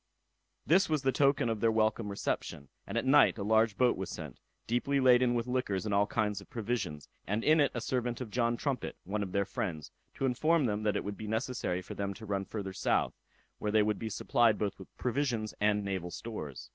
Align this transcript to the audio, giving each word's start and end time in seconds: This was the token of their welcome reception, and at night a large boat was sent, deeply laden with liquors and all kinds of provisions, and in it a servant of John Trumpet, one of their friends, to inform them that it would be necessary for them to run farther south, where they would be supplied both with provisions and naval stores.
This 0.65 0.89
was 0.89 1.03
the 1.03 1.11
token 1.11 1.47
of 1.47 1.59
their 1.59 1.71
welcome 1.71 2.09
reception, 2.09 2.69
and 2.87 2.97
at 2.97 3.05
night 3.05 3.37
a 3.37 3.43
large 3.43 3.77
boat 3.77 3.95
was 3.95 4.09
sent, 4.09 4.39
deeply 4.65 4.99
laden 4.99 5.35
with 5.35 5.45
liquors 5.45 5.85
and 5.85 5.93
all 5.93 6.07
kinds 6.07 6.41
of 6.41 6.49
provisions, 6.49 7.07
and 7.27 7.43
in 7.43 7.59
it 7.59 7.69
a 7.75 7.81
servant 7.81 8.19
of 8.19 8.31
John 8.31 8.57
Trumpet, 8.57 8.97
one 9.03 9.21
of 9.21 9.31
their 9.31 9.45
friends, 9.45 9.91
to 10.15 10.25
inform 10.25 10.65
them 10.65 10.81
that 10.81 10.95
it 10.95 11.03
would 11.03 11.17
be 11.17 11.27
necessary 11.27 11.83
for 11.83 11.93
them 11.93 12.15
to 12.15 12.25
run 12.25 12.45
farther 12.45 12.73
south, 12.73 13.13
where 13.59 13.71
they 13.71 13.83
would 13.83 13.99
be 13.99 14.09
supplied 14.09 14.57
both 14.57 14.79
with 14.79 14.87
provisions 14.97 15.53
and 15.61 15.85
naval 15.85 16.09
stores. 16.09 16.67